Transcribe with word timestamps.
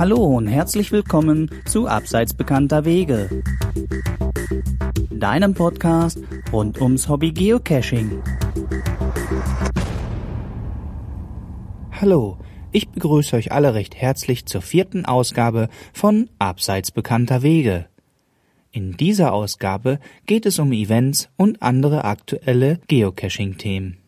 Hallo 0.00 0.16
und 0.16 0.46
herzlich 0.46 0.92
willkommen 0.92 1.50
zu 1.66 1.86
Abseits 1.86 2.32
bekannter 2.32 2.86
Wege, 2.86 3.42
deinem 5.10 5.52
Podcast 5.52 6.18
rund 6.50 6.80
ums 6.80 7.06
Hobby 7.06 7.32
Geocaching. 7.32 8.22
Hallo, 11.92 12.38
ich 12.72 12.88
begrüße 12.88 13.36
euch 13.36 13.52
alle 13.52 13.74
recht 13.74 13.94
herzlich 13.94 14.46
zur 14.46 14.62
vierten 14.62 15.04
Ausgabe 15.04 15.68
von 15.92 16.30
Abseits 16.38 16.92
bekannter 16.92 17.42
Wege. 17.42 17.84
In 18.72 18.96
dieser 18.96 19.34
Ausgabe 19.34 19.98
geht 20.24 20.46
es 20.46 20.58
um 20.58 20.72
Events 20.72 21.28
und 21.36 21.60
andere 21.60 22.06
aktuelle 22.06 22.80
Geocaching-Themen. 22.88 23.99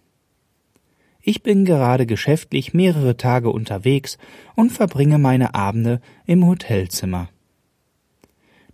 Ich 1.23 1.45
bin 1.45 1.65
gerade 1.65 2.05
geschäftlich 2.05 2.75
mehrere 2.75 3.17
Tage 3.17 3.51
unterwegs 3.51 4.19
und 4.57 4.73
verbringe 4.73 5.19
meine 5.19 5.55
Abende 5.55 6.01
im 6.27 6.45
Hotelzimmer. 6.47 7.29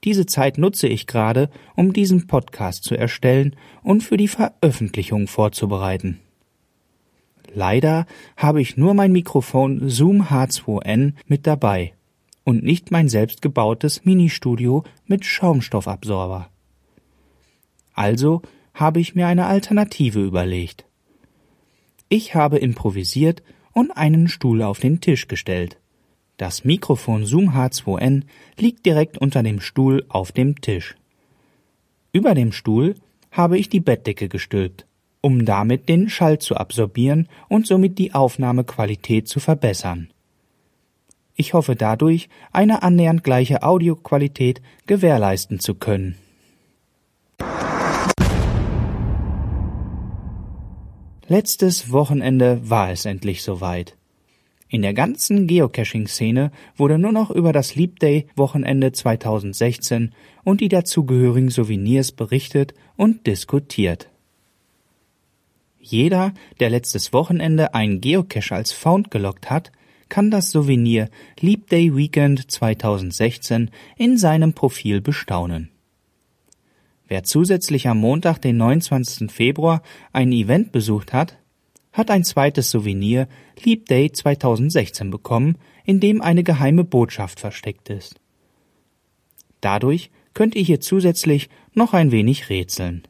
Diese 0.04 0.24
Zeit 0.24 0.56
nutze 0.56 0.88
ich 0.88 1.06
gerade, 1.06 1.50
um 1.76 1.92
diesen 1.92 2.26
Podcast 2.26 2.84
zu 2.84 2.96
erstellen 2.96 3.54
und 3.82 4.02
für 4.02 4.16
die 4.16 4.28
Veröffentlichung 4.28 5.26
vorzubereiten. 5.26 6.20
Leider 7.52 8.06
habe 8.36 8.62
ich 8.62 8.76
nur 8.76 8.94
mein 8.94 9.12
Mikrofon 9.12 9.88
Zoom 9.88 10.22
H2n 10.22 11.14
mit 11.26 11.46
dabei 11.46 11.92
und 12.44 12.62
nicht 12.62 12.90
mein 12.90 13.08
selbstgebautes 13.08 14.04
Ministudio 14.04 14.84
mit 15.06 15.26
Schaumstoffabsorber. 15.26 16.48
Also 17.92 18.40
habe 18.72 19.00
ich 19.00 19.14
mir 19.14 19.26
eine 19.26 19.46
Alternative 19.46 20.24
überlegt. 20.24 20.87
Ich 22.08 22.34
habe 22.34 22.58
improvisiert 22.58 23.42
und 23.72 23.90
einen 23.90 24.28
Stuhl 24.28 24.62
auf 24.62 24.80
den 24.80 25.00
Tisch 25.00 25.28
gestellt. 25.28 25.78
Das 26.38 26.64
Mikrofon 26.64 27.26
Zoom 27.26 27.50
H2n 27.50 28.22
liegt 28.56 28.86
direkt 28.86 29.18
unter 29.18 29.42
dem 29.42 29.60
Stuhl 29.60 30.06
auf 30.08 30.32
dem 30.32 30.60
Tisch. 30.60 30.96
Über 32.12 32.34
dem 32.34 32.52
Stuhl 32.52 32.94
habe 33.30 33.58
ich 33.58 33.68
die 33.68 33.80
Bettdecke 33.80 34.28
gestülpt, 34.28 34.86
um 35.20 35.44
damit 35.44 35.88
den 35.88 36.08
Schall 36.08 36.38
zu 36.38 36.56
absorbieren 36.56 37.28
und 37.48 37.66
somit 37.66 37.98
die 37.98 38.14
Aufnahmequalität 38.14 39.28
zu 39.28 39.40
verbessern. 39.40 40.10
Ich 41.34 41.54
hoffe 41.54 41.76
dadurch, 41.76 42.28
eine 42.52 42.82
annähernd 42.82 43.22
gleiche 43.22 43.62
Audioqualität 43.62 44.62
gewährleisten 44.86 45.60
zu 45.60 45.74
können. 45.74 46.16
Letztes 51.30 51.92
Wochenende 51.92 52.70
war 52.70 52.90
es 52.90 53.04
endlich 53.04 53.42
soweit. 53.42 53.98
In 54.70 54.80
der 54.80 54.94
ganzen 54.94 55.46
Geocaching-Szene 55.46 56.50
wurde 56.74 56.96
nur 56.96 57.12
noch 57.12 57.30
über 57.30 57.52
das 57.52 57.74
Leap 57.74 57.98
Day 58.00 58.26
Wochenende 58.34 58.92
2016 58.92 60.14
und 60.42 60.62
die 60.62 60.70
dazugehörigen 60.70 61.50
Souvenirs 61.50 62.12
berichtet 62.12 62.72
und 62.96 63.26
diskutiert. 63.26 64.08
Jeder, 65.78 66.32
der 66.60 66.70
letztes 66.70 67.12
Wochenende 67.12 67.74
einen 67.74 68.00
Geocache 68.00 68.54
als 68.54 68.72
Found 68.72 69.10
gelockt 69.10 69.50
hat, 69.50 69.70
kann 70.08 70.30
das 70.30 70.50
Souvenir 70.50 71.10
Leap 71.40 71.68
Day 71.68 71.94
Weekend 71.94 72.50
2016 72.50 73.70
in 73.98 74.16
seinem 74.16 74.54
Profil 74.54 75.02
bestaunen. 75.02 75.68
Wer 77.08 77.24
zusätzlich 77.24 77.88
am 77.88 77.98
Montag, 77.98 78.38
den 78.38 78.58
29. 78.58 79.32
Februar, 79.32 79.82
ein 80.12 80.30
Event 80.30 80.72
besucht 80.72 81.14
hat, 81.14 81.38
hat 81.90 82.10
ein 82.10 82.22
zweites 82.22 82.70
Souvenir 82.70 83.28
Leap 83.64 83.86
Day 83.86 84.12
2016 84.12 85.10
bekommen, 85.10 85.56
in 85.84 86.00
dem 86.00 86.20
eine 86.20 86.44
geheime 86.44 86.84
Botschaft 86.84 87.40
versteckt 87.40 87.88
ist. 87.88 88.20
Dadurch 89.62 90.10
könnt 90.34 90.54
ihr 90.54 90.62
hier 90.62 90.80
zusätzlich 90.80 91.48
noch 91.72 91.94
ein 91.94 92.12
wenig 92.12 92.50
rätseln. 92.50 93.08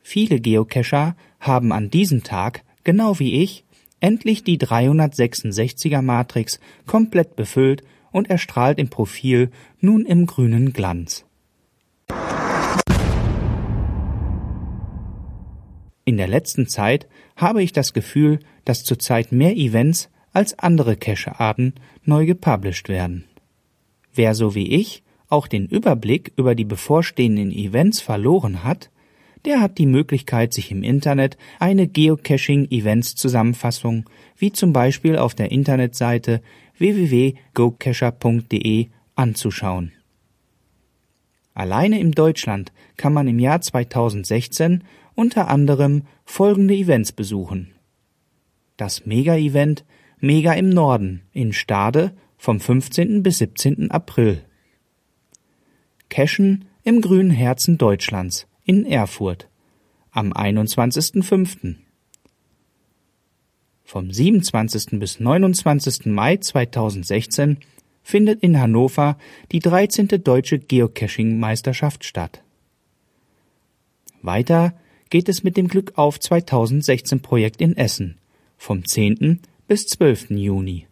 Viele 0.00 0.40
Geocacher 0.40 1.16
haben 1.38 1.70
an 1.70 1.90
diesem 1.90 2.22
Tag, 2.22 2.64
genau 2.82 3.18
wie 3.18 3.42
ich, 3.42 3.66
endlich 4.00 4.42
die 4.42 4.58
366er 4.58 6.00
Matrix 6.00 6.60
komplett 6.86 7.36
befüllt 7.36 7.84
und 8.10 8.30
erstrahlt 8.30 8.78
im 8.78 8.88
Profil 8.88 9.50
nun 9.80 10.06
im 10.06 10.24
grünen 10.24 10.72
Glanz. 10.72 11.27
In 16.08 16.16
der 16.16 16.26
letzten 16.26 16.66
Zeit 16.66 17.06
habe 17.36 17.62
ich 17.62 17.72
das 17.74 17.92
Gefühl, 17.92 18.40
dass 18.64 18.82
zurzeit 18.82 19.30
mehr 19.30 19.54
Events 19.54 20.08
als 20.32 20.58
andere 20.58 20.96
Cache-Arten 20.96 21.74
neu 22.02 22.24
gepublished 22.24 22.88
werden. 22.88 23.24
Wer 24.14 24.34
so 24.34 24.54
wie 24.54 24.68
ich 24.68 25.02
auch 25.28 25.46
den 25.46 25.66
Überblick 25.66 26.32
über 26.36 26.54
die 26.54 26.64
bevorstehenden 26.64 27.52
Events 27.52 28.00
verloren 28.00 28.64
hat, 28.64 28.88
der 29.44 29.60
hat 29.60 29.76
die 29.76 29.84
Möglichkeit, 29.84 30.54
sich 30.54 30.70
im 30.70 30.82
Internet 30.82 31.36
eine 31.58 31.86
Geocaching-Events-Zusammenfassung, 31.86 34.08
wie 34.38 34.50
zum 34.50 34.72
Beispiel 34.72 35.18
auf 35.18 35.34
der 35.34 35.52
Internetseite 35.52 36.40
www.gocacher.de 36.78 38.86
anzuschauen. 39.14 39.92
Alleine 41.52 42.00
in 42.00 42.12
Deutschland 42.12 42.72
kann 42.96 43.12
man 43.12 43.28
im 43.28 43.38
Jahr 43.38 43.60
2016 43.60 44.84
unter 45.18 45.48
anderem 45.48 46.04
folgende 46.24 46.74
Events 46.74 47.10
besuchen. 47.10 47.74
Das 48.76 49.04
Mega-Event 49.04 49.84
Mega 50.20 50.52
im 50.52 50.68
Norden 50.68 51.22
in 51.32 51.52
Stade 51.52 52.12
vom 52.36 52.60
15. 52.60 53.24
bis 53.24 53.38
17. 53.38 53.90
April. 53.90 54.44
Cashen 56.08 56.66
im 56.84 57.00
grünen 57.00 57.30
Herzen 57.32 57.78
Deutschlands 57.78 58.46
in 58.62 58.86
Erfurt 58.86 59.48
am 60.12 60.32
21.05. 60.32 61.74
Vom 63.82 64.12
27. 64.12 65.00
bis 65.00 65.18
29. 65.18 66.06
Mai 66.06 66.36
2016 66.36 67.58
findet 68.04 68.40
in 68.40 68.60
Hannover 68.60 69.18
die 69.50 69.58
13. 69.58 70.22
Deutsche 70.22 70.60
Geocaching-Meisterschaft 70.60 72.04
statt. 72.04 72.44
Weiter 74.22 74.74
geht 75.10 75.28
es 75.28 75.42
mit 75.42 75.56
dem 75.56 75.68
Glück 75.68 75.92
auf 75.96 76.20
2016 76.20 77.20
Projekt 77.20 77.60
in 77.60 77.76
Essen 77.76 78.18
vom 78.56 78.84
10. 78.84 79.40
bis 79.66 79.86
12. 79.86 80.30
Juni. 80.30 80.86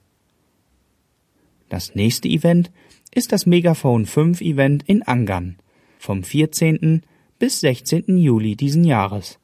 Das 1.69 1.95
nächste 1.95 2.29
Event 2.29 2.71
ist 3.15 3.33
das 3.33 3.47
Megaphone 3.47 4.07
5 4.07 4.41
Event 4.41 4.85
in 4.87 5.03
Angern 5.03 5.57
vom 5.99 6.23
14. 6.23 7.03
bis 7.39 7.61
16. 7.61 8.19
Juli 8.19 8.57
diesen 8.57 8.85
Jahres. 8.85 9.39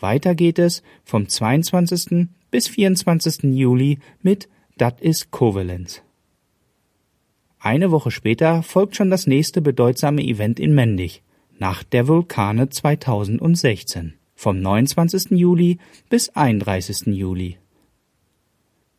Weiter 0.00 0.34
geht 0.34 0.58
es 0.58 0.82
vom 1.04 1.28
22. 1.28 2.28
bis 2.50 2.68
24. 2.68 3.44
Juli 3.44 3.98
mit 4.20 4.48
Dat 4.76 5.00
is 5.00 5.30
Covalence. 5.30 6.02
Eine 7.58 7.92
Woche 7.92 8.10
später 8.10 8.62
folgt 8.62 8.96
schon 8.96 9.10
das 9.10 9.28
nächste 9.28 9.62
bedeutsame 9.62 10.22
Event 10.22 10.58
in 10.58 10.74
Mendig 10.74 11.22
Nacht 11.58 11.92
der 11.92 12.08
Vulkane 12.08 12.68
2016 12.68 14.14
vom 14.34 14.60
29. 14.60 15.30
Juli 15.32 15.78
bis 16.08 16.30
31. 16.30 17.06
Juli. 17.06 17.58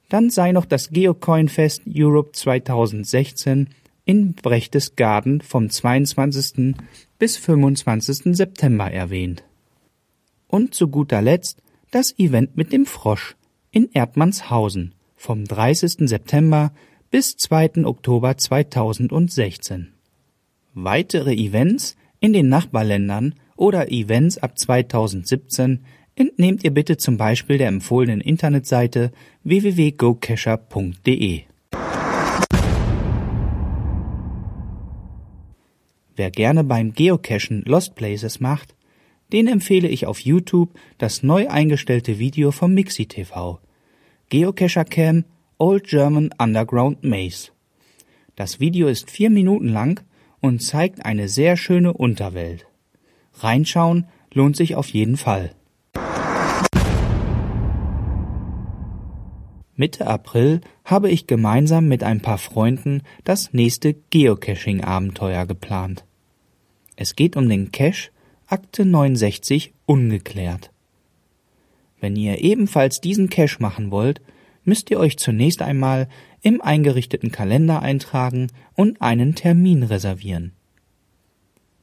Dann 0.10 0.30
sei 0.30 0.52
noch 0.52 0.66
das 0.66 0.90
Geocoin 0.90 1.50
Fest 1.50 1.84
Europe 1.88 2.32
2016 2.34 3.70
in 4.06 4.34
Brechtesgaden 4.34 5.42
vom 5.42 5.70
22. 5.70 6.76
bis 7.20 7.38
25. 7.38 8.36
September 8.36 8.92
erwähnt. 8.92 9.44
Und 10.48 10.74
zu 10.74 10.88
guter 10.88 11.22
Letzt 11.22 11.62
das 11.92 12.18
Event 12.20 12.56
mit 12.56 12.72
dem 12.72 12.86
Frosch 12.86 13.36
in 13.72 13.90
Erdmannshausen 13.92 14.94
vom 15.16 15.46
30. 15.46 16.10
September 16.10 16.72
bis 17.10 17.38
2. 17.38 17.86
Oktober 17.86 18.38
2016. 18.38 19.94
Weitere 20.74 21.34
Events 21.34 21.96
in 22.24 22.32
den 22.32 22.48
Nachbarländern 22.48 23.36
oder 23.58 23.92
Events 23.92 24.38
ab 24.38 24.58
2017 24.58 25.84
entnehmt 26.16 26.64
ihr 26.64 26.72
bitte 26.72 26.96
zum 26.96 27.18
Beispiel 27.18 27.58
der 27.58 27.68
empfohlenen 27.68 28.22
Internetseite 28.22 29.12
www.gocacher.de. 29.44 31.42
Wer 36.16 36.32
gerne 36.32 36.64
beim 36.64 36.94
Geocachen 36.94 37.64
Lost 37.66 37.96
Places 37.96 38.40
macht, 38.40 38.74
den 39.34 39.48
empfehle 39.48 39.90
ich 39.90 40.06
auf 40.06 40.20
YouTube 40.20 40.80
das 41.00 41.24
neu 41.24 41.50
eingestellte 41.50 42.20
Video 42.20 42.52
vom 42.52 42.74
Mixi 42.74 43.06
TV. 43.06 43.60
Geocacher 44.30 44.86
Cam 44.86 45.26
Old 45.58 45.88
German 45.88 46.30
Underground 46.38 47.04
Maze. 47.04 47.52
Das 48.38 48.62
Video 48.62 48.88
ist 48.88 49.12
vier 49.12 49.30
Minuten 49.30 49.68
lang 49.68 50.00
und 50.44 50.62
zeigt 50.62 51.06
eine 51.06 51.30
sehr 51.30 51.56
schöne 51.56 51.94
Unterwelt. 51.94 52.68
Reinschauen 53.36 54.08
lohnt 54.34 54.58
sich 54.58 54.76
auf 54.76 54.90
jeden 54.90 55.16
Fall. 55.16 55.56
Mitte 59.76 60.06
April 60.06 60.60
habe 60.84 61.10
ich 61.10 61.28
gemeinsam 61.28 61.88
mit 61.88 62.04
ein 62.04 62.20
paar 62.20 62.38
Freunden 62.38 63.04
das 63.24 63.54
nächste 63.54 63.94
Geocaching-Abenteuer 63.94 65.46
geplant. 65.46 66.04
Es 66.98 67.16
geht 67.16 67.38
um 67.38 67.48
den 67.48 67.72
Cache 67.72 68.10
Akte 68.46 68.86
69 68.86 69.74
ungeklärt. 69.86 70.72
Wenn 72.02 72.18
ihr 72.18 72.44
ebenfalls 72.44 73.00
diesen 73.00 73.30
Cache 73.30 73.62
machen 73.62 73.92
wollt, 73.92 74.22
müsst 74.66 74.92
ihr 74.92 75.00
euch 75.00 75.18
zunächst 75.18 75.62
einmal 75.62 76.10
im 76.44 76.62
eingerichteten 76.62 77.32
Kalender 77.32 77.82
eintragen 77.82 78.52
und 78.76 79.02
einen 79.02 79.34
Termin 79.34 79.82
reservieren. 79.82 80.52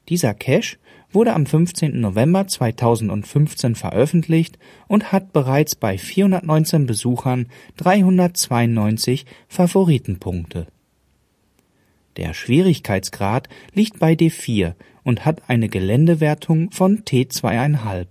Dieser 0.08 0.34
Cache 0.34 0.76
wurde 1.12 1.34
am 1.34 1.46
15. 1.46 2.00
November 2.00 2.46
2015 2.46 3.74
veröffentlicht 3.74 4.58
und 4.86 5.12
hat 5.12 5.32
bereits 5.32 5.74
bei 5.74 5.98
419 5.98 6.86
Besuchern 6.86 7.46
392 7.78 9.26
Favoritenpunkte. 9.48 10.66
Der 12.16 12.34
Schwierigkeitsgrad 12.34 13.48
liegt 13.72 13.98
bei 13.98 14.12
D4 14.12 14.74
und 15.04 15.24
hat 15.24 15.48
eine 15.48 15.68
Geländewertung 15.68 16.70
von 16.70 17.04
T2,5. 17.04 18.06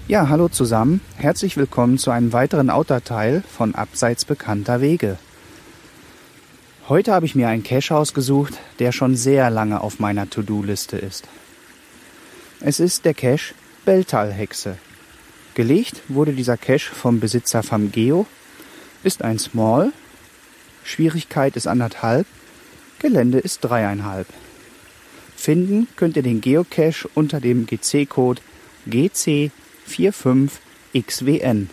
Ja, 0.07 0.29
hallo 0.29 0.47
zusammen. 0.47 1.01
Herzlich 1.15 1.55
willkommen 1.55 1.99
zu 1.99 2.09
einem 2.09 2.33
weiteren 2.33 2.71
Outdoor-Teil 2.71 3.43
von 3.47 3.75
Abseits 3.75 4.25
bekannter 4.25 4.81
Wege. 4.81 5.19
Heute 6.89 7.13
habe 7.13 7.27
ich 7.27 7.35
mir 7.35 7.47
einen 7.47 7.63
Cache 7.63 7.95
ausgesucht, 7.95 8.53
der 8.79 8.91
schon 8.91 9.15
sehr 9.15 9.51
lange 9.51 9.81
auf 9.81 9.99
meiner 9.99 10.27
To-Do-Liste 10.27 10.97
ist. 10.97 11.27
Es 12.59 12.79
ist 12.79 13.05
der 13.05 13.13
Cache 13.13 13.53
Belltalhexe. 13.85 14.77
Gelegt 15.53 16.01
wurde 16.07 16.33
dieser 16.33 16.57
Cache 16.57 16.95
vom 16.95 17.19
Besitzer 17.19 17.61
vom 17.61 17.91
Geo, 17.91 18.25
ist 19.03 19.21
ein 19.21 19.37
Small, 19.37 19.93
Schwierigkeit 20.83 21.55
ist 21.55 21.67
anderthalb, 21.67 22.25
Gelände 23.05 23.37
ist 23.37 23.59
dreieinhalb. 23.59 24.25
Finden 25.35 25.87
könnt 25.95 26.17
ihr 26.17 26.23
den 26.23 26.41
Geocache 26.41 27.07
unter 27.13 27.39
dem 27.39 27.67
GC-Code 27.67 28.41
GC 28.87 29.51
45XWN. 29.87 31.67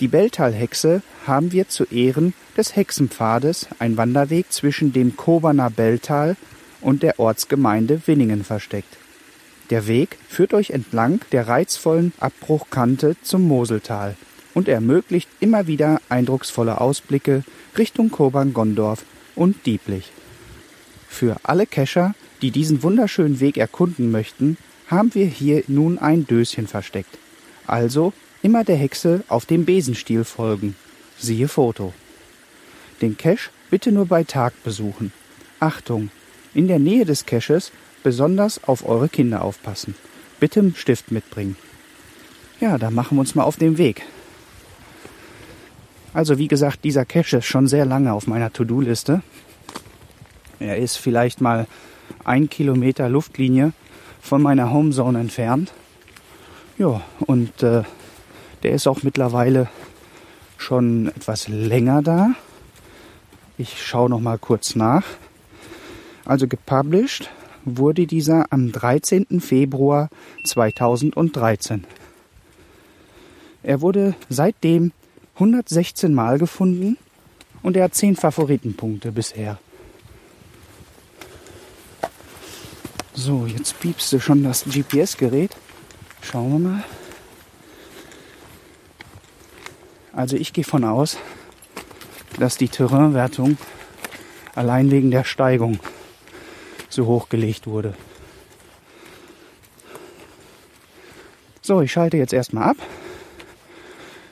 Die 0.00 0.08
Belltalhexe 0.08 1.02
haben 1.26 1.52
wir 1.52 1.68
zu 1.68 1.84
Ehren 1.84 2.32
des 2.56 2.74
Hexenpfades, 2.74 3.66
ein 3.80 3.98
Wanderweg 3.98 4.50
zwischen 4.50 4.94
dem 4.94 5.14
Koberner 5.14 5.68
Belltal 5.68 6.36
und 6.80 7.02
der 7.02 7.20
Ortsgemeinde 7.20 8.00
Winningen 8.06 8.42
versteckt. 8.42 8.96
Der 9.68 9.86
Weg 9.86 10.16
führt 10.26 10.54
euch 10.54 10.70
entlang 10.70 11.20
der 11.32 11.48
reizvollen 11.48 12.14
Abbruchkante 12.18 13.14
zum 13.20 13.46
Moseltal 13.46 14.16
und 14.54 14.68
ermöglicht 14.68 15.28
immer 15.38 15.66
wieder 15.66 16.00
eindrucksvolle 16.08 16.80
Ausblicke 16.80 17.44
Richtung 17.76 18.10
Kobern-Gondorf 18.10 19.04
und 19.36 19.66
Dieblich. 19.66 20.12
Für 21.10 21.36
alle 21.42 21.66
Kescher, 21.66 22.14
die 22.40 22.50
diesen 22.50 22.82
wunderschönen 22.82 23.40
Weg 23.40 23.58
erkunden 23.58 24.10
möchten, 24.10 24.56
haben 24.86 25.12
wir 25.14 25.26
hier 25.26 25.64
nun 25.66 25.98
ein 25.98 26.26
Döschen 26.26 26.66
versteckt. 26.66 27.18
Also 27.66 28.14
immer 28.42 28.64
der 28.64 28.76
Hexe 28.76 29.22
auf 29.28 29.44
dem 29.44 29.66
Besenstiel 29.66 30.24
folgen. 30.24 30.76
Siehe 31.18 31.48
Foto. 31.48 31.92
Den 33.02 33.18
Cache 33.18 33.50
bitte 33.70 33.92
nur 33.92 34.06
bei 34.06 34.24
Tag 34.24 34.54
besuchen. 34.64 35.12
Achtung! 35.58 36.10
In 36.54 36.68
der 36.68 36.78
Nähe 36.78 37.04
des 37.04 37.26
Caches 37.26 37.70
besonders 38.02 38.64
auf 38.64 38.88
eure 38.88 39.08
Kinder 39.08 39.42
aufpassen. 39.42 39.94
Bitte 40.38 40.60
einen 40.60 40.74
Stift 40.74 41.10
mitbringen. 41.10 41.56
Ja, 42.60 42.78
dann 42.78 42.94
machen 42.94 43.16
wir 43.16 43.20
uns 43.20 43.34
mal 43.34 43.44
auf 43.44 43.56
den 43.56 43.76
Weg. 43.76 44.02
Also 46.14 46.38
wie 46.38 46.48
gesagt, 46.48 46.84
dieser 46.84 47.04
Cache 47.04 47.38
ist 47.38 47.46
schon 47.46 47.66
sehr 47.66 47.84
lange 47.84 48.12
auf 48.12 48.26
meiner 48.26 48.52
To-Do-Liste. 48.52 49.22
Er 50.60 50.76
ist 50.76 50.96
vielleicht 50.96 51.40
mal 51.40 51.66
ein 52.24 52.50
Kilometer 52.50 53.08
Luftlinie 53.08 53.72
von 54.20 54.42
meiner 54.42 54.70
Homezone 54.70 55.18
entfernt. 55.18 55.72
Ja, 56.78 57.00
und 57.20 57.62
äh, 57.62 57.82
der 58.62 58.72
ist 58.72 58.86
auch 58.86 59.02
mittlerweile 59.02 59.68
schon 60.58 61.08
etwas 61.08 61.48
länger 61.48 62.02
da. 62.02 62.30
Ich 63.56 63.82
schaue 63.82 64.10
noch 64.10 64.20
mal 64.20 64.38
kurz 64.38 64.76
nach. 64.76 65.04
Also 66.26 66.46
gepublished 66.46 67.30
wurde 67.64 68.06
dieser 68.06 68.46
am 68.50 68.70
13. 68.70 69.40
Februar 69.40 70.10
2013. 70.44 71.84
Er 73.62 73.80
wurde 73.80 74.14
seitdem 74.28 74.92
116 75.34 76.12
Mal 76.12 76.38
gefunden 76.38 76.98
und 77.62 77.76
er 77.76 77.84
hat 77.84 77.94
10 77.94 78.16
Favoritenpunkte 78.16 79.12
bisher. 79.12 79.58
So, 83.22 83.44
jetzt 83.44 83.78
piepste 83.80 84.18
schon 84.18 84.42
das 84.42 84.64
GPS-Gerät. 84.64 85.54
Schauen 86.22 86.52
wir 86.52 86.70
mal. 86.70 86.84
Also 90.14 90.38
ich 90.38 90.54
gehe 90.54 90.64
von 90.64 90.84
aus, 90.84 91.18
dass 92.38 92.56
die 92.56 92.70
Terrainwertung 92.70 93.58
allein 94.54 94.90
wegen 94.90 95.10
der 95.10 95.24
Steigung 95.24 95.80
so 96.88 97.04
hoch 97.04 97.28
gelegt 97.28 97.66
wurde. 97.66 97.92
So, 101.60 101.82
ich 101.82 101.92
schalte 101.92 102.16
jetzt 102.16 102.32
erstmal 102.32 102.70
ab, 102.70 102.78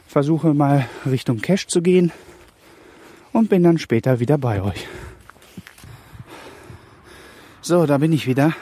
versuche 0.07 0.55
mal 0.55 0.89
Richtung 1.05 1.43
Cache 1.43 1.67
zu 1.67 1.83
gehen 1.83 2.11
und 3.35 3.51
bin 3.51 3.63
dann 3.63 3.77
später 3.77 4.19
wieder 4.19 4.39
bei 4.39 4.63
euch. 4.63 4.89
So, 7.61 7.85
da 7.85 7.99
bin 7.99 8.15
ich 8.15 8.27
wieder. 8.27 8.55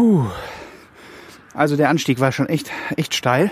Puh. 0.00 0.24
Also 1.52 1.76
der 1.76 1.90
Anstieg 1.90 2.20
war 2.20 2.32
schon 2.32 2.48
echt, 2.48 2.70
echt 2.96 3.14
steil. 3.14 3.50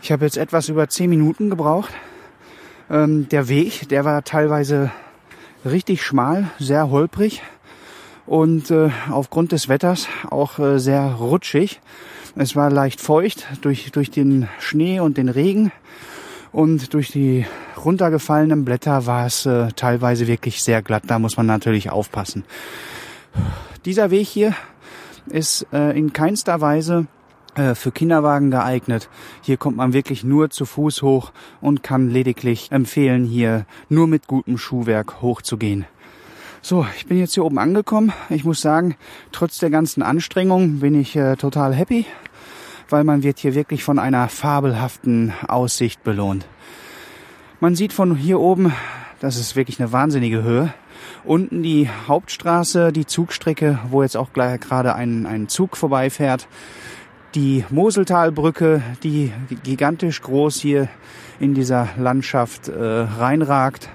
Ich 0.00 0.12
habe 0.12 0.24
jetzt 0.24 0.36
etwas 0.36 0.68
über 0.68 0.88
zehn 0.88 1.10
Minuten 1.10 1.50
gebraucht. 1.50 1.92
Ähm, 2.88 3.28
der 3.28 3.48
Weg, 3.48 3.88
der 3.88 4.04
war 4.04 4.22
teilweise 4.22 4.92
richtig 5.64 6.04
schmal, 6.04 6.48
sehr 6.60 6.90
holprig 6.90 7.42
und 8.24 8.70
äh, 8.70 8.90
aufgrund 9.10 9.50
des 9.50 9.68
Wetters 9.68 10.06
auch 10.30 10.60
äh, 10.60 10.78
sehr 10.78 11.14
rutschig. 11.14 11.80
Es 12.36 12.54
war 12.54 12.70
leicht 12.70 13.00
feucht 13.00 13.48
durch, 13.60 13.90
durch 13.90 14.12
den 14.12 14.48
Schnee 14.60 15.00
und 15.00 15.16
den 15.16 15.28
Regen 15.28 15.72
und 16.52 16.94
durch 16.94 17.10
die 17.10 17.46
runtergefallenen 17.76 18.64
Blätter 18.64 19.06
war 19.06 19.26
es 19.26 19.44
äh, 19.44 19.72
teilweise 19.74 20.28
wirklich 20.28 20.62
sehr 20.62 20.82
glatt. 20.82 21.02
Da 21.08 21.18
muss 21.18 21.36
man 21.36 21.46
natürlich 21.46 21.90
aufpassen. 21.90 22.44
Dieser 23.84 24.12
Weg 24.12 24.28
hier 24.28 24.54
ist 25.26 25.66
äh, 25.72 25.96
in 25.98 26.12
keinster 26.12 26.60
Weise 26.60 27.06
äh, 27.54 27.74
für 27.74 27.90
Kinderwagen 27.90 28.50
geeignet. 28.50 29.08
Hier 29.42 29.56
kommt 29.56 29.76
man 29.76 29.92
wirklich 29.92 30.24
nur 30.24 30.50
zu 30.50 30.64
Fuß 30.64 31.02
hoch 31.02 31.32
und 31.60 31.82
kann 31.82 32.08
lediglich 32.08 32.70
empfehlen, 32.70 33.24
hier 33.24 33.66
nur 33.88 34.06
mit 34.06 34.26
gutem 34.26 34.58
Schuhwerk 34.58 35.20
hochzugehen. 35.20 35.84
So, 36.62 36.86
ich 36.96 37.06
bin 37.06 37.18
jetzt 37.18 37.34
hier 37.34 37.44
oben 37.44 37.58
angekommen. 37.58 38.12
Ich 38.30 38.44
muss 38.44 38.60
sagen, 38.60 38.96
trotz 39.32 39.58
der 39.58 39.70
ganzen 39.70 40.02
Anstrengung 40.02 40.80
bin 40.80 40.98
ich 41.00 41.16
äh, 41.16 41.36
total 41.36 41.74
happy, 41.74 42.04
weil 42.88 43.04
man 43.04 43.22
wird 43.22 43.38
hier 43.38 43.54
wirklich 43.54 43.84
von 43.84 43.98
einer 43.98 44.28
fabelhaften 44.28 45.32
Aussicht 45.46 46.02
belohnt. 46.04 46.46
Man 47.60 47.74
sieht 47.74 47.92
von 47.92 48.16
hier 48.16 48.38
oben, 48.38 48.72
das 49.20 49.36
ist 49.36 49.56
wirklich 49.56 49.80
eine 49.80 49.92
wahnsinnige 49.92 50.42
Höhe, 50.42 50.72
Unten 51.24 51.62
die 51.62 51.88
Hauptstraße, 52.06 52.92
die 52.92 53.06
Zugstrecke, 53.06 53.78
wo 53.90 54.02
jetzt 54.02 54.16
auch 54.16 54.32
gleich 54.32 54.60
gerade 54.60 54.94
ein, 54.94 55.26
ein 55.26 55.48
Zug 55.48 55.76
vorbeifährt. 55.76 56.48
Die 57.34 57.64
Moseltalbrücke, 57.70 58.82
die 59.02 59.32
gigantisch 59.62 60.22
groß 60.22 60.60
hier 60.60 60.88
in 61.40 61.54
dieser 61.54 61.88
Landschaft 61.98 62.68
äh, 62.68 62.82
reinragt. 62.82 63.88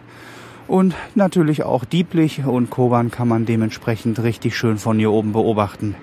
Und 0.68 0.96
natürlich 1.16 1.64
auch 1.64 1.84
Dieblich 1.84 2.46
und 2.46 2.70
Koban 2.70 3.12
kann 3.12 3.28
man 3.28 3.46
dementsprechend 3.46 4.22
richtig 4.24 4.56
schön 4.56 4.78
von 4.78 4.98
hier 4.98 5.12
oben 5.12 5.34
beobachten. 5.34 5.96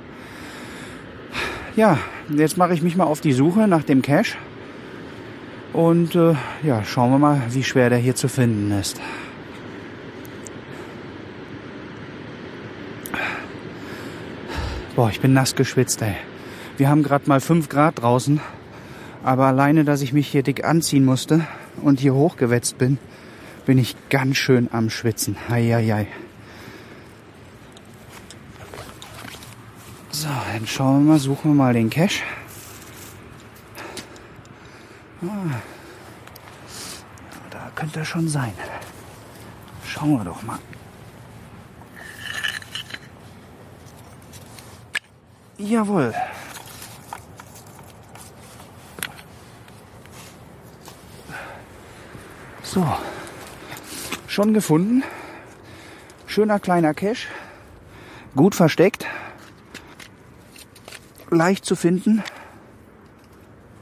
Ja, 1.77 1.99
jetzt 2.29 2.59
mache 2.59 2.75
ich 2.75 2.83
mich 2.83 2.97
mal 2.97 3.05
auf 3.05 3.21
die 3.21 3.33
Suche 3.33 3.69
nach 3.69 3.85
dem 3.85 4.03
Cache. 4.03 4.37
Und 5.73 6.15
äh, 6.17 6.35
ja, 6.63 6.85
schauen 6.85 7.13
wir 7.13 7.19
mal, 7.19 7.43
wie 7.51 7.63
schwer 7.63 7.91
der 7.91 7.99
hier 7.99 8.17
zu 8.17 8.29
finden 8.29 8.73
ist. 8.73 9.01
Boah, 15.01 15.09
ich 15.09 15.23
bin 15.23 15.33
nass 15.33 15.55
geschwitzt, 15.55 16.03
ey. 16.03 16.15
Wir 16.77 16.91
haben 16.91 17.03
gerade 17.03 17.27
mal 17.27 17.41
5 17.41 17.71
Grad 17.71 18.03
draußen. 18.03 18.39
Aber 19.25 19.47
alleine, 19.47 19.85
dass 19.85 20.03
ich 20.03 20.13
mich 20.13 20.29
hier 20.29 20.43
dick 20.43 20.63
anziehen 20.63 21.07
musste 21.07 21.47
und 21.81 22.01
hier 22.01 22.13
hochgewetzt 22.13 22.77
bin, 22.77 22.99
bin 23.65 23.79
ich 23.79 23.97
ganz 24.11 24.37
schön 24.37 24.69
am 24.73 24.91
Schwitzen. 24.91 25.39
Heieiei. 25.49 26.07
So, 30.11 30.29
dann 30.53 30.67
schauen 30.67 31.07
wir 31.07 31.13
mal, 31.13 31.19
suchen 31.19 31.53
wir 31.53 31.55
mal 31.55 31.73
den 31.73 31.89
Cache. 31.89 32.23
Ah, 35.23 35.61
da 37.49 37.71
könnte 37.75 38.01
er 38.01 38.05
schon 38.05 38.29
sein. 38.29 38.53
Schauen 39.87 40.19
wir 40.19 40.25
doch 40.25 40.43
mal. 40.43 40.59
Jawohl. 45.61 46.15
So, 52.63 52.87
schon 54.27 54.55
gefunden. 54.55 55.03
Schöner 56.27 56.61
kleiner 56.61 56.95
Cache. 56.95 57.29
Gut 58.35 58.55
versteckt. 58.55 59.07
Leicht 61.31 61.67
zu 61.67 61.77
finden. 61.77 62.23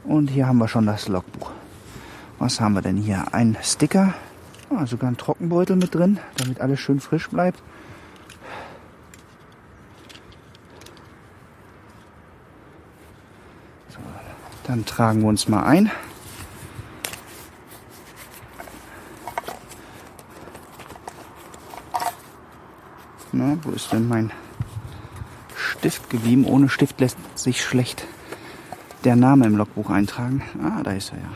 Und 0.03 0.27
hier 0.27 0.47
haben 0.47 0.57
wir 0.57 0.67
schon 0.67 0.85
das 0.85 1.07
Logbuch. 1.07 1.51
Was 2.39 2.59
haben 2.59 2.73
wir 2.73 2.81
denn 2.81 2.97
hier? 2.97 3.27
Ein 3.31 3.57
Sticker. 3.61 4.15
Ah, 4.69 4.85
sogar 4.85 5.09
ein 5.09 5.17
Trockenbeutel 5.17 5.77
mit 5.77 5.95
drin, 5.95 6.19
damit 6.35 6.59
alles 6.59 6.81
schön 6.81 6.99
frisch 6.99 7.29
bleibt. 7.29 7.61
Dann 14.69 14.85
tragen 14.85 15.21
wir 15.21 15.29
uns 15.29 15.47
mal 15.47 15.63
ein. 15.63 15.89
Na, 23.31 23.57
wo 23.63 23.71
ist 23.71 23.91
denn 23.91 24.07
mein 24.07 24.31
Stift 25.55 26.11
geblieben? 26.11 26.45
Ohne 26.45 26.69
Stift 26.69 26.99
lässt 26.99 27.17
sich 27.33 27.63
schlecht 27.63 28.05
der 29.03 29.15
Name 29.15 29.47
im 29.47 29.57
Logbuch 29.57 29.89
eintragen. 29.89 30.43
Ah, 30.61 30.83
da 30.83 30.91
ist 30.91 31.13
er 31.13 31.17
ja. 31.17 31.29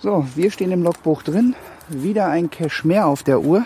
So, 0.00 0.26
wir 0.34 0.50
stehen 0.50 0.72
im 0.72 0.82
Logbuch 0.82 1.22
drin. 1.22 1.54
Wieder 1.88 2.26
ein 2.26 2.50
Cache 2.50 2.84
mehr 2.84 3.06
auf 3.06 3.22
der 3.22 3.42
Uhr. 3.42 3.64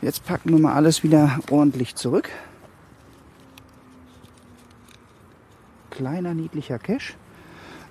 Jetzt 0.00 0.24
packen 0.24 0.50
wir 0.50 0.60
mal 0.60 0.74
alles 0.74 1.02
wieder 1.02 1.40
ordentlich 1.50 1.96
zurück. 1.96 2.30
Kleiner, 5.90 6.34
niedlicher 6.34 6.78
Cache. 6.78 7.14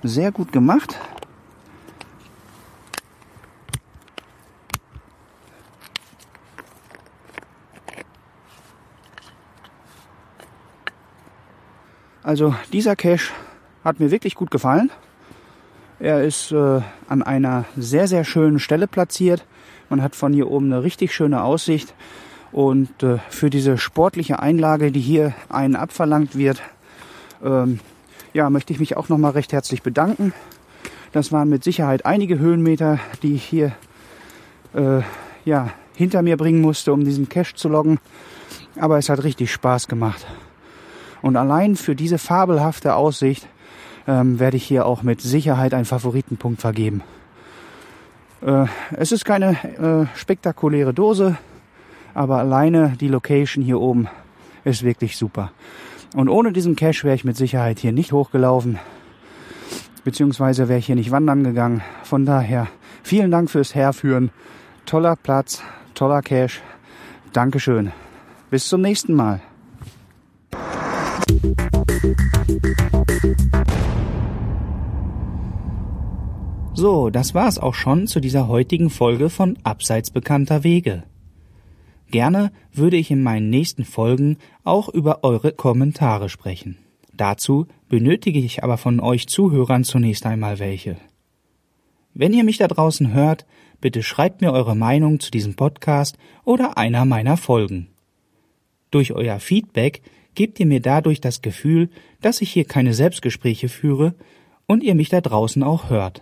Sehr 0.03 0.31
gut 0.31 0.53
gemacht. 0.53 0.97
Also 12.23 12.55
dieser 12.71 12.95
Cache 12.95 13.33
hat 13.83 13.99
mir 13.99 14.11
wirklich 14.11 14.35
gut 14.35 14.51
gefallen. 14.51 14.91
Er 15.99 16.23
ist 16.23 16.51
äh, 16.51 16.81
an 17.09 17.23
einer 17.23 17.65
sehr, 17.75 18.07
sehr 18.07 18.23
schönen 18.23 18.59
Stelle 18.59 18.87
platziert. 18.87 19.45
Man 19.89 20.01
hat 20.01 20.15
von 20.15 20.33
hier 20.33 20.49
oben 20.49 20.71
eine 20.71 20.83
richtig 20.83 21.13
schöne 21.13 21.43
Aussicht. 21.43 21.93
Und 22.51 23.03
äh, 23.03 23.17
für 23.29 23.49
diese 23.49 23.77
sportliche 23.77 24.39
Einlage, 24.39 24.91
die 24.91 25.01
hier 25.01 25.33
einen 25.49 25.75
abverlangt 25.75 26.37
wird, 26.37 26.61
ähm, 27.43 27.79
ja, 28.33 28.49
möchte 28.49 28.73
ich 28.73 28.79
mich 28.79 28.97
auch 28.97 29.09
nochmal 29.09 29.31
recht 29.31 29.53
herzlich 29.53 29.83
bedanken. 29.83 30.33
Das 31.11 31.31
waren 31.31 31.49
mit 31.49 31.63
Sicherheit 31.63 32.05
einige 32.05 32.39
Höhenmeter, 32.39 32.99
die 33.23 33.35
ich 33.35 33.43
hier 33.43 33.73
äh, 34.73 35.01
ja, 35.45 35.69
hinter 35.95 36.21
mir 36.21 36.37
bringen 36.37 36.61
musste, 36.61 36.93
um 36.93 37.03
diesen 37.03 37.29
Cache 37.29 37.55
zu 37.55 37.69
loggen. 37.69 37.99
Aber 38.79 38.97
es 38.97 39.09
hat 39.09 39.23
richtig 39.23 39.51
Spaß 39.51 39.87
gemacht. 39.87 40.25
Und 41.21 41.35
allein 41.35 41.75
für 41.75 41.95
diese 41.95 42.17
fabelhafte 42.17 42.95
Aussicht 42.95 43.47
ähm, 44.07 44.39
werde 44.39 44.57
ich 44.57 44.65
hier 44.65 44.85
auch 44.85 45.03
mit 45.03 45.21
Sicherheit 45.21 45.73
einen 45.73 45.85
Favoritenpunkt 45.85 46.61
vergeben. 46.61 47.03
Äh, 48.41 48.65
es 48.91 49.11
ist 49.11 49.25
keine 49.25 50.09
äh, 50.13 50.17
spektakuläre 50.17 50.93
Dose, 50.93 51.37
aber 52.13 52.37
alleine 52.37 52.95
die 52.99 53.07
Location 53.07 53.63
hier 53.63 53.79
oben 53.79 54.07
ist 54.63 54.83
wirklich 54.83 55.17
super. 55.17 55.51
Und 56.15 56.29
ohne 56.29 56.51
diesen 56.51 56.75
Cache 56.75 57.03
wäre 57.03 57.15
ich 57.15 57.25
mit 57.25 57.37
Sicherheit 57.37 57.79
hier 57.79 57.91
nicht 57.91 58.11
hochgelaufen, 58.11 58.79
beziehungsweise 60.03 60.69
wäre 60.69 60.79
ich 60.79 60.85
hier 60.85 60.95
nicht 60.95 61.11
wandern 61.11 61.43
gegangen. 61.43 61.81
Von 62.03 62.25
daher 62.25 62.67
vielen 63.03 63.31
Dank 63.31 63.49
fürs 63.49 63.75
Herführen. 63.75 64.31
Toller 64.85 65.15
Platz, 65.15 65.61
toller 65.93 66.21
Cache. 66.21 66.61
Dankeschön. 67.33 67.91
Bis 68.49 68.67
zum 68.67 68.81
nächsten 68.81 69.13
Mal. 69.13 69.41
So, 76.79 77.09
das 77.09 77.33
war's 77.33 77.57
auch 77.57 77.73
schon 77.73 78.05
zu 78.05 78.19
dieser 78.19 78.47
heutigen 78.47 78.91
Folge 78.91 79.31
von 79.31 79.57
Abseits 79.63 80.11
bekannter 80.11 80.63
Wege. 80.63 81.01
Gerne 82.11 82.51
würde 82.71 82.97
ich 82.97 83.09
in 83.09 83.23
meinen 83.23 83.49
nächsten 83.49 83.83
Folgen 83.83 84.37
auch 84.63 84.87
über 84.87 85.23
eure 85.23 85.53
Kommentare 85.53 86.29
sprechen. 86.29 86.77
Dazu 87.11 87.65
benötige 87.89 88.37
ich 88.37 88.63
aber 88.63 88.77
von 88.77 88.99
euch 88.99 89.25
Zuhörern 89.25 89.85
zunächst 89.85 90.27
einmal 90.27 90.59
welche. 90.59 90.97
Wenn 92.13 92.31
ihr 92.31 92.43
mich 92.43 92.59
da 92.59 92.67
draußen 92.67 93.11
hört, 93.11 93.47
bitte 93.81 94.03
schreibt 94.03 94.41
mir 94.41 94.53
eure 94.53 94.75
Meinung 94.75 95.19
zu 95.19 95.31
diesem 95.31 95.55
Podcast 95.55 96.15
oder 96.45 96.77
einer 96.77 97.05
meiner 97.05 97.37
Folgen. 97.37 97.87
Durch 98.91 99.13
euer 99.13 99.39
Feedback 99.39 100.03
gebt 100.35 100.59
ihr 100.59 100.67
mir 100.67 100.79
dadurch 100.79 101.21
das 101.21 101.41
Gefühl, 101.41 101.89
dass 102.21 102.39
ich 102.39 102.51
hier 102.51 102.65
keine 102.65 102.93
Selbstgespräche 102.93 103.67
führe 103.67 104.13
und 104.67 104.83
ihr 104.83 104.93
mich 104.93 105.09
da 105.09 105.21
draußen 105.21 105.63
auch 105.63 105.89
hört. 105.89 106.21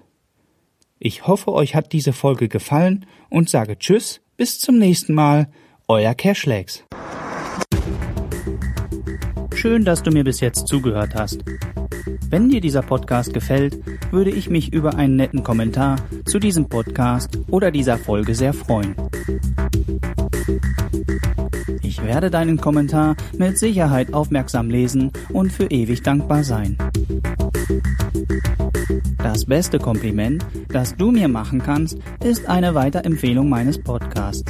Ich 0.97 1.27
hoffe, 1.27 1.51
euch 1.51 1.75
hat 1.75 1.91
diese 1.91 2.13
Folge 2.13 2.47
gefallen 2.47 3.05
und 3.29 3.49
sage 3.49 3.77
Tschüss, 3.77 4.21
bis 4.37 4.59
zum 4.59 4.77
nächsten 4.77 5.13
Mal, 5.13 5.49
euer 5.89 6.13
Cashlegs. 6.13 6.85
Schön, 9.53 9.83
dass 9.83 10.03
du 10.03 10.11
mir 10.11 10.23
bis 10.23 10.39
jetzt 10.39 10.67
zugehört 10.67 11.13
hast. 11.13 11.43
Wenn 12.29 12.49
dir 12.49 12.61
dieser 12.61 12.81
Podcast 12.81 13.33
gefällt, 13.33 13.77
würde 14.11 14.31
ich 14.31 14.49
mich 14.49 14.71
über 14.71 14.95
einen 14.95 15.17
netten 15.17 15.43
Kommentar 15.43 15.97
zu 16.25 16.39
diesem 16.39 16.69
Podcast 16.69 17.39
oder 17.49 17.71
dieser 17.71 17.97
Folge 17.97 18.33
sehr 18.33 18.53
freuen. 18.53 18.95
Ich 21.81 22.03
werde 22.03 22.31
deinen 22.31 22.57
Kommentar 22.61 23.17
mit 23.37 23.57
Sicherheit 23.57 24.13
aufmerksam 24.13 24.69
lesen 24.69 25.11
und 25.33 25.51
für 25.51 25.69
ewig 25.71 26.03
dankbar 26.03 26.43
sein. 26.43 26.77
Das 29.25 29.43
beste 29.43 29.79
Kompliment, 29.79 30.45
das 30.69 30.95
du 30.95 31.09
mir 31.09 31.27
machen 31.27 31.59
kannst, 31.59 31.97
ist 32.23 32.47
eine 32.47 32.75
Weiterempfehlung 32.75 33.49
meines 33.49 33.81
Podcasts. 33.81 34.43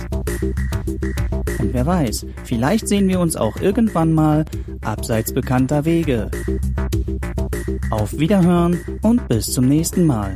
Und 1.59 1.73
wer 1.73 1.85
weiß, 1.85 2.25
vielleicht 2.43 2.89
sehen 2.89 3.07
wir 3.07 3.21
uns 3.21 3.37
auch 3.37 3.55
irgendwann 3.61 4.11
mal 4.11 4.43
abseits 4.81 5.33
bekannter 5.33 5.85
Wege. 5.85 6.29
Auf 7.89 8.19
Wiederhören 8.19 8.77
und 9.01 9.25
bis 9.29 9.53
zum 9.53 9.69
nächsten 9.69 10.05
Mal. 10.05 10.35